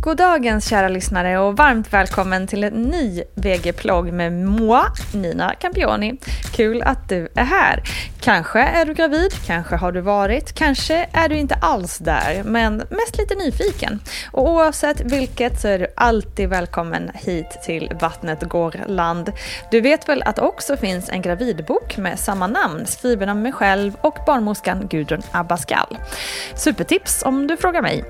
God 0.00 0.16
dagens 0.16 0.68
kära 0.68 0.88
lyssnare 0.88 1.38
och 1.38 1.56
varmt 1.56 1.92
välkommen 1.92 2.46
till 2.46 2.64
en 2.64 2.82
ny 2.82 3.22
VG-plogg 3.34 4.12
med 4.12 4.32
moi, 4.32 4.82
Nina 5.14 5.54
Campioni. 5.54 6.16
Kul 6.52 6.82
att 6.82 7.08
du 7.08 7.28
är 7.34 7.44
här. 7.44 7.82
Kanske 8.20 8.60
är 8.60 8.84
du 8.84 8.94
gravid, 8.94 9.32
kanske 9.46 9.76
har 9.76 9.92
du 9.92 10.00
varit, 10.00 10.52
kanske 10.52 11.08
är 11.12 11.28
du 11.28 11.36
inte 11.36 11.54
alls 11.54 11.98
där, 11.98 12.42
men 12.44 12.76
mest 12.76 13.18
lite 13.18 13.34
nyfiken. 13.34 14.00
Och 14.32 14.50
oavsett 14.50 15.00
vilket 15.00 15.60
så 15.60 15.68
är 15.68 15.78
du 15.78 15.86
alltid 15.96 16.48
välkommen 16.48 17.10
hit 17.14 17.58
till 17.64 17.92
Vattnet 18.00 18.42
går 18.42 18.74
land. 18.86 19.32
Du 19.70 19.80
vet 19.80 20.08
väl 20.08 20.22
att 20.22 20.36
det 20.36 20.42
också 20.42 20.76
finns 20.76 21.08
en 21.08 21.22
gravidbok 21.22 21.96
med 21.96 22.18
samma 22.18 22.46
namn 22.46 22.86
skriven 22.86 23.28
av 23.28 23.36
mig 23.36 23.52
själv 23.52 23.92
och 24.00 24.18
barnmorskan 24.26 24.88
Gudrun 24.90 25.22
Abascal. 25.32 25.98
Supertips 26.54 27.22
om 27.22 27.46
du 27.46 27.56
frågar 27.56 27.82
mig. 27.82 28.04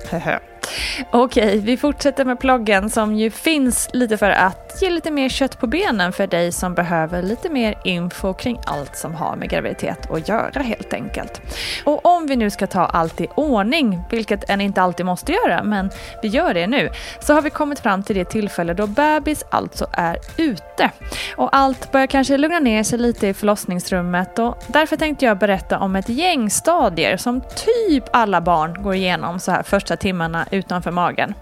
Okej, 1.11 1.57
vi 1.57 1.77
fortsätter 1.77 2.25
med 2.25 2.39
ploggen 2.39 2.89
som 2.89 3.15
ju 3.15 3.31
finns 3.31 3.89
lite 3.93 4.17
för 4.17 4.29
att 4.29 4.68
ge 4.81 4.89
lite 4.89 5.11
mer 5.11 5.29
kött 5.29 5.59
på 5.59 5.67
benen 5.67 6.13
för 6.13 6.27
dig 6.27 6.51
som 6.51 6.73
behöver 6.73 7.21
lite 7.21 7.49
mer 7.49 7.75
info 7.83 8.33
kring 8.33 8.59
allt 8.65 8.95
som 8.95 9.15
har 9.15 9.35
med 9.35 9.49
graviditet 9.49 10.11
att 10.11 10.27
göra 10.27 10.61
helt 10.61 10.93
enkelt. 10.93 11.41
Och 11.85 12.05
om 12.05 12.27
vi 12.27 12.35
nu 12.35 12.49
ska 12.49 12.67
ta 12.67 12.85
allt 12.85 13.21
i 13.21 13.27
ordning, 13.35 14.01
vilket 14.11 14.49
en 14.49 14.61
inte 14.61 14.81
alltid 14.81 15.05
måste 15.05 15.31
göra, 15.31 15.63
men 15.63 15.89
vi 16.21 16.27
gör 16.27 16.53
det 16.53 16.67
nu, 16.67 16.89
så 17.19 17.33
har 17.33 17.41
vi 17.41 17.49
kommit 17.49 17.79
fram 17.79 18.03
till 18.03 18.15
det 18.15 18.25
tillfälle 18.25 18.73
då 18.73 18.87
bebis 18.87 19.43
alltså 19.51 19.87
är 19.93 20.17
ute. 20.37 20.91
Och 21.35 21.55
allt 21.55 21.91
börjar 21.91 22.07
kanske 22.07 22.37
lugna 22.37 22.59
ner 22.59 22.83
sig 22.83 22.99
lite 22.99 23.27
i 23.27 23.33
förlossningsrummet 23.33 24.39
och 24.39 24.63
därför 24.67 24.95
tänkte 24.95 25.25
jag 25.25 25.37
berätta 25.37 25.79
om 25.79 25.95
ett 25.95 26.09
gäng 26.09 26.49
stadier 26.49 27.17
som 27.17 27.41
typ 27.41 28.03
alla 28.11 28.41
barn 28.41 28.83
går 28.83 28.95
igenom 28.95 29.39
så 29.39 29.51
här 29.51 29.63
första 29.63 29.95
timmarna 29.95 30.47
utanför 30.51 30.91
magen. 30.91 31.33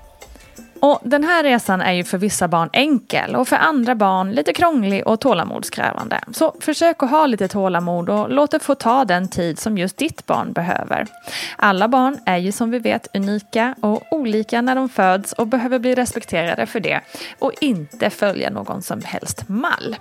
Och 0.80 1.00
den 1.04 1.24
här 1.24 1.44
resan 1.44 1.82
är 1.82 1.94
ju 1.94 2.04
för 2.04 2.18
vissa 2.18 2.48
barn 2.48 2.70
enkel 2.74 3.36
och 3.36 3.48
för 3.48 3.56
andra 3.56 3.96
barn 3.96 4.32
lite 4.32 4.54
krånglig 4.54 5.08
och 5.08 5.20
tålamodskrävande. 5.20 6.20
Så 6.32 6.56
försök 6.60 7.04
att 7.04 7.10
ha 7.10 7.26
lite 7.26 7.48
tålamod 7.48 8.10
och 8.10 8.30
låt 8.30 8.52
det 8.52 8.60
få 8.60 8.76
ta 8.76 9.06
den 9.06 9.28
tid 9.28 9.60
som 9.60 9.78
just 9.78 9.98
ditt 9.98 10.26
barn 10.26 10.54
behöver. 10.54 11.08
Alla 11.56 11.88
barn 11.88 12.20
är 12.26 12.38
ju 12.38 12.52
som 12.52 12.72
vi 12.72 12.80
vet 12.80 13.16
unika 13.16 13.76
och 13.82 14.04
olika 14.12 14.62
när 14.62 14.76
de 14.76 14.90
föds 14.90 15.34
och 15.34 15.48
behöver 15.48 15.80
bli 15.80 15.96
respekterade 15.96 16.66
för 16.66 16.80
det 16.80 17.02
och 17.40 17.52
inte 17.62 18.10
följa 18.10 18.50
någon 18.50 18.82
som 18.82 19.02
helst 19.04 19.50
mall. 19.50 19.96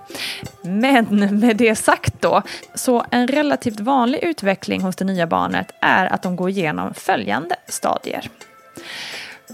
Men 0.61 1.39
med 1.39 1.57
det 1.57 1.75
sagt 1.75 2.21
då, 2.21 2.41
så 2.75 3.05
en 3.11 3.27
relativt 3.27 3.79
vanlig 3.79 4.23
utveckling 4.23 4.81
hos 4.81 4.95
det 4.95 5.05
nya 5.05 5.27
barnet 5.27 5.71
är 5.81 6.05
att 6.05 6.21
de 6.21 6.35
går 6.35 6.49
igenom 6.49 6.93
följande 6.93 7.55
stadier 7.67 8.29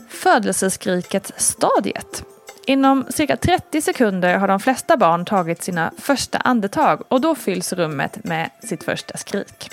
födelseskriket-stadiet. 0.10 2.24
Inom 2.66 3.06
cirka 3.10 3.38
30 3.38 3.82
sekunder 3.82 4.38
har 4.38 4.48
de 4.48 4.60
flesta 4.60 4.98
barn 4.98 5.26
tagit 5.26 5.64
sina 5.64 5.92
första 5.98 6.38
andetag 6.38 7.04
och 7.08 7.22
då 7.22 7.36
fylls 7.36 7.74
rummet 7.74 8.24
med 8.24 8.50
sitt 8.64 8.84
första 8.84 9.18
skrik. 9.18 9.70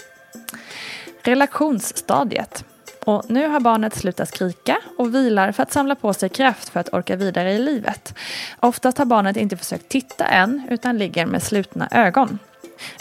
Relationsstadiet. 1.22 2.64
Och 3.04 3.24
nu 3.28 3.48
har 3.48 3.60
barnet 3.60 3.94
slutat 3.94 4.28
skrika 4.28 4.76
och 4.98 5.14
vilar 5.14 5.52
för 5.52 5.62
att 5.62 5.72
samla 5.72 5.94
på 5.94 6.12
sig 6.12 6.28
kraft 6.28 6.68
för 6.68 6.80
att 6.80 6.92
orka 6.92 7.16
vidare 7.16 7.52
i 7.52 7.58
livet. 7.58 8.14
Oftast 8.60 8.98
har 8.98 9.04
barnet 9.04 9.36
inte 9.36 9.56
försökt 9.56 9.88
titta 9.88 10.26
än 10.26 10.66
utan 10.70 10.98
ligger 10.98 11.26
med 11.26 11.42
slutna 11.42 11.88
ögon. 11.90 12.38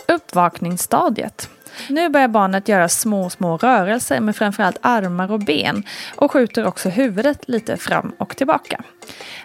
Uppvakningsstadiet. 0.07 1.49
Nu 1.89 2.09
börjar 2.09 2.27
barnet 2.27 2.67
göra 2.67 2.89
små, 2.89 3.29
små 3.29 3.57
rörelser 3.57 4.19
med 4.19 4.35
framförallt 4.35 4.77
armar 4.81 5.31
och 5.31 5.39
ben 5.39 5.83
och 6.15 6.31
skjuter 6.31 6.65
också 6.65 6.89
huvudet 6.89 7.49
lite 7.49 7.77
fram 7.77 8.11
och 8.17 8.37
tillbaka. 8.37 8.83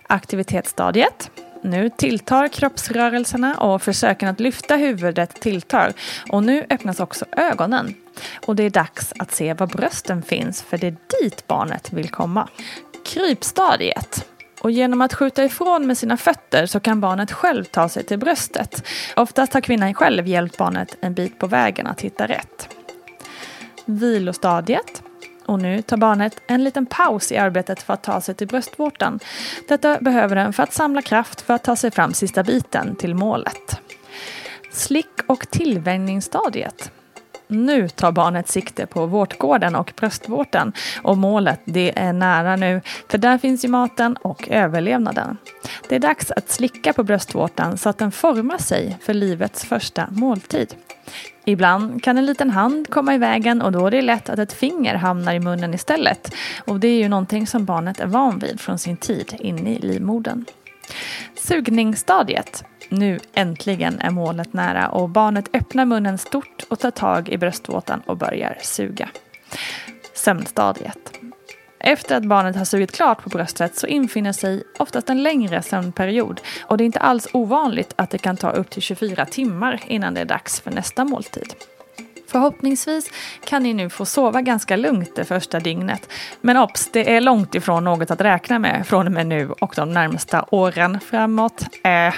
Aktivitetsstadiet. 0.06 1.30
Nu 1.62 1.90
tilltar 1.90 2.48
kroppsrörelserna 2.48 3.54
och 3.54 3.82
försöken 3.82 4.28
att 4.28 4.40
lyfta 4.40 4.76
huvudet 4.76 5.40
tilltar. 5.40 5.92
Och 6.30 6.42
nu 6.42 6.66
öppnas 6.70 7.00
också 7.00 7.24
ögonen. 7.36 7.94
Och 8.46 8.56
det 8.56 8.62
är 8.62 8.70
dags 8.70 9.12
att 9.18 9.32
se 9.32 9.54
var 9.54 9.66
brösten 9.66 10.22
finns 10.22 10.62
för 10.62 10.78
det 10.78 10.86
är 10.86 10.96
dit 11.22 11.46
barnet 11.46 11.92
vill 11.92 12.08
komma. 12.08 12.48
Krypstadiet. 13.04 14.33
Och 14.64 14.70
genom 14.70 15.00
att 15.00 15.14
skjuta 15.14 15.44
ifrån 15.44 15.86
med 15.86 15.98
sina 15.98 16.16
fötter 16.16 16.66
så 16.66 16.80
kan 16.80 17.00
barnet 17.00 17.32
själv 17.32 17.64
ta 17.64 17.88
sig 17.88 18.04
till 18.04 18.18
bröstet. 18.18 18.86
Oftast 19.16 19.54
har 19.54 19.60
kvinnan 19.60 19.94
själv 19.94 20.26
hjälpt 20.26 20.58
barnet 20.58 20.96
en 21.00 21.14
bit 21.14 21.38
på 21.38 21.46
vägen 21.46 21.86
att 21.86 22.00
hitta 22.00 22.26
rätt. 22.26 22.68
Vilostadiet. 23.84 25.02
Och 25.46 25.58
nu 25.62 25.82
tar 25.82 25.96
barnet 25.96 26.38
en 26.48 26.64
liten 26.64 26.86
paus 26.86 27.32
i 27.32 27.36
arbetet 27.36 27.82
för 27.82 27.94
att 27.94 28.02
ta 28.02 28.20
sig 28.20 28.34
till 28.34 28.46
bröstvårtan. 28.46 29.20
Detta 29.68 29.98
behöver 30.00 30.36
den 30.36 30.52
för 30.52 30.62
att 30.62 30.72
samla 30.72 31.02
kraft 31.02 31.40
för 31.40 31.54
att 31.54 31.64
ta 31.64 31.76
sig 31.76 31.90
fram 31.90 32.14
sista 32.14 32.42
biten 32.42 32.96
till 32.96 33.14
målet. 33.14 33.80
Slick 34.72 35.20
och 35.26 35.50
tillvänjningsstadiet. 35.50 36.90
Nu 37.46 37.88
tar 37.88 38.12
barnet 38.12 38.48
sikte 38.48 38.86
på 38.86 39.06
vårtgården 39.06 39.74
och 39.74 39.92
bröstvårtan 39.96 40.72
och 41.02 41.18
målet 41.18 41.60
det 41.64 41.98
är 41.98 42.12
nära 42.12 42.56
nu 42.56 42.80
för 43.08 43.18
där 43.18 43.38
finns 43.38 43.64
ju 43.64 43.68
maten 43.68 44.16
och 44.16 44.48
överlevnaden. 44.48 45.36
Det 45.88 45.94
är 45.94 46.00
dags 46.00 46.30
att 46.30 46.50
slicka 46.50 46.92
på 46.92 47.02
bröstvårtan 47.02 47.78
så 47.78 47.88
att 47.88 47.98
den 47.98 48.12
formar 48.12 48.58
sig 48.58 48.98
för 49.00 49.14
livets 49.14 49.64
första 49.64 50.08
måltid. 50.10 50.74
Ibland 51.44 52.02
kan 52.02 52.18
en 52.18 52.26
liten 52.26 52.50
hand 52.50 52.90
komma 52.90 53.14
i 53.14 53.18
vägen 53.18 53.62
och 53.62 53.72
då 53.72 53.86
är 53.86 53.90
det 53.90 54.02
lätt 54.02 54.28
att 54.28 54.38
ett 54.38 54.52
finger 54.52 54.94
hamnar 54.94 55.34
i 55.34 55.40
munnen 55.40 55.74
istället. 55.74 56.34
Och 56.64 56.80
det 56.80 56.88
är 56.88 56.98
ju 56.98 57.08
någonting 57.08 57.46
som 57.46 57.64
barnet 57.64 58.00
är 58.00 58.06
van 58.06 58.38
vid 58.38 58.60
från 58.60 58.78
sin 58.78 58.96
tid 58.96 59.36
inne 59.38 59.74
i 59.74 59.78
livmodern. 59.78 60.44
Sugningsstadiet. 61.34 62.64
Nu 62.88 63.18
äntligen 63.34 64.00
är 64.00 64.10
målet 64.10 64.52
nära 64.52 64.88
och 64.88 65.08
barnet 65.08 65.48
öppnar 65.52 65.84
munnen 65.84 66.18
stort 66.18 66.62
och 66.68 66.78
tar 66.78 66.90
tag 66.90 67.28
i 67.28 67.38
bröstvåtan 67.38 68.00
och 68.06 68.16
börjar 68.16 68.58
suga. 68.62 69.08
Sömnstadiet. 70.14 71.12
Efter 71.78 72.16
att 72.16 72.24
barnet 72.24 72.56
har 72.56 72.64
sugit 72.64 72.92
klart 72.92 73.22
på 73.22 73.28
bröstet 73.28 73.76
så 73.76 73.86
infinner 73.86 74.32
sig 74.32 74.62
oftast 74.78 75.10
en 75.10 75.22
längre 75.22 75.62
sömnperiod 75.62 76.40
och 76.62 76.76
det 76.76 76.84
är 76.84 76.86
inte 76.86 76.98
alls 76.98 77.28
ovanligt 77.32 77.92
att 77.96 78.10
det 78.10 78.18
kan 78.18 78.36
ta 78.36 78.50
upp 78.50 78.70
till 78.70 78.82
24 78.82 79.26
timmar 79.26 79.80
innan 79.86 80.14
det 80.14 80.20
är 80.20 80.24
dags 80.24 80.60
för 80.60 80.70
nästa 80.70 81.04
måltid. 81.04 81.54
Förhoppningsvis 82.34 83.10
kan 83.44 83.62
ni 83.62 83.74
nu 83.74 83.90
få 83.90 84.04
sova 84.04 84.42
ganska 84.42 84.76
lugnt 84.76 85.16
det 85.16 85.24
första 85.24 85.60
dygnet. 85.60 86.08
Men 86.40 86.56
obs, 86.56 86.88
det 86.92 87.16
är 87.16 87.20
långt 87.20 87.54
ifrån 87.54 87.84
något 87.84 88.10
att 88.10 88.20
räkna 88.20 88.58
med 88.58 88.86
från 88.86 89.06
och 89.06 89.12
med 89.12 89.26
nu 89.26 89.50
och 89.50 89.72
de 89.76 89.92
närmsta 89.92 90.44
åren 90.50 91.00
framåt. 91.00 91.66
Äh, 91.82 92.14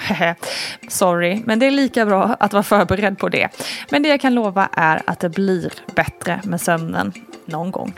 sorry, 0.88 1.42
men 1.44 1.58
det 1.58 1.66
är 1.66 1.70
lika 1.70 2.06
bra 2.06 2.36
att 2.40 2.52
vara 2.52 2.62
förberedd 2.62 3.18
på 3.18 3.28
det. 3.28 3.48
Men 3.90 4.02
det 4.02 4.08
jag 4.08 4.20
kan 4.20 4.34
lova 4.34 4.68
är 4.72 5.02
att 5.04 5.20
det 5.20 5.28
blir 5.28 5.72
bättre 5.94 6.40
med 6.44 6.60
sömnen 6.60 7.12
någon 7.44 7.70
gång. 7.70 7.94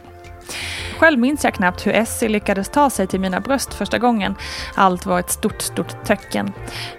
Själv 0.98 1.18
minns 1.18 1.44
jag 1.44 1.54
knappt 1.54 1.86
hur 1.86 1.92
Essie 1.92 2.28
lyckades 2.28 2.68
ta 2.68 2.90
sig 2.90 3.06
till 3.06 3.20
mina 3.20 3.40
bröst 3.40 3.74
första 3.74 3.98
gången. 3.98 4.34
Allt 4.74 5.06
var 5.06 5.18
ett 5.18 5.30
stort, 5.30 5.62
stort 5.62 6.04
töcken. 6.04 6.52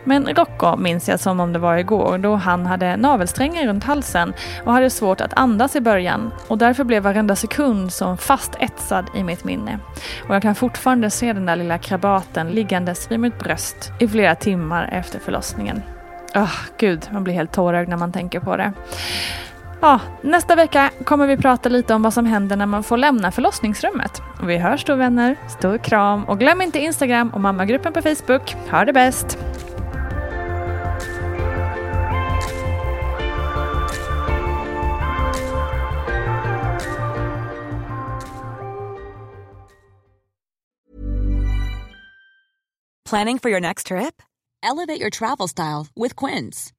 Men 0.04 0.26
Rocco 0.26 0.76
minns 0.76 1.10
jag 1.10 1.20
som 1.20 1.40
om 1.40 1.54
det 1.54 1.60
var 1.60 1.78
igår 1.78 2.18
då 2.18 2.36
han 2.36 2.66
hade 2.66 2.98
navelsträngar 2.98 3.68
runt 3.68 3.84
halsen 3.84 4.34
och 4.66 4.74
hade 4.74 4.90
svårt 4.90 5.22
att 5.22 5.34
andas 5.34 5.76
i 5.76 5.82
början 5.82 6.32
och 6.48 6.58
därför 6.58 6.84
blev 6.84 7.04
varenda 7.04 7.36
sekund 7.36 7.94
som 7.94 8.18
fast 8.18 8.56
etsad 8.60 9.06
i 9.16 9.24
mitt 9.24 9.44
minne. 9.44 9.80
Och 10.28 10.36
jag 10.36 10.42
kan 10.42 10.56
fortfarande 10.56 11.10
se 11.10 11.34
den 11.34 11.46
där 11.46 11.56
lilla 11.56 11.78
krabaten 11.78 12.50
liggandes 12.50 13.12
vid 13.12 13.20
mitt 13.20 13.40
bröst 13.40 13.92
i 14.00 14.08
flera 14.08 14.36
timmar 14.36 14.90
efter 14.92 15.20
förlossningen. 15.20 15.82
Oh, 16.36 16.56
gud, 16.78 17.10
man 17.12 17.24
blir 17.24 17.34
helt 17.34 17.52
tårögd 17.52 17.90
när 17.90 17.98
man 17.98 18.12
tänker 18.12 18.40
på 18.40 18.58
det. 18.58 18.74
Ja, 19.82 20.00
nästa 20.22 20.56
vecka 20.56 20.92
kommer 21.04 21.28
vi 21.28 21.38
prata 21.38 21.70
lite 21.70 21.94
om 21.94 22.02
vad 22.02 22.14
som 22.14 22.26
händer 22.26 22.56
när 22.56 22.66
man 22.66 22.84
får 22.84 22.98
lämna 22.98 23.32
förlossningsrummet. 23.32 24.22
Vi 24.44 24.58
hörs 24.58 24.86
då 24.86 24.96
vänner. 24.96 25.36
Stor 25.60 25.78
kram 25.78 26.24
och 26.24 26.40
glöm 26.40 26.62
inte 26.62 26.80
Instagram 26.80 27.30
och 27.30 27.42
mammagruppen 27.42 27.94
på 27.94 28.02
Facebook. 28.02 28.56
Ha 28.72 28.86
det 28.86 28.94
bäst! 28.94 29.38
Planning 43.10 43.40
for 43.40 43.50
your 43.50 43.60
next 43.60 43.88
trip? 43.88 44.22
Elevate 44.62 45.00
your 45.00 45.10
travel 45.10 45.48
style 45.48 45.88
with 45.96 46.16
Quince. 46.16 46.79